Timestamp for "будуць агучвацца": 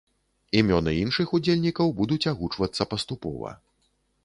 2.01-2.91